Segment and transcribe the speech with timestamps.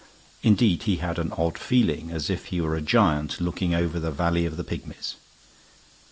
[0.41, 4.09] Indeed, he had an odd feeling as if he were a giant looking over the
[4.09, 5.13] valley of the pygmies.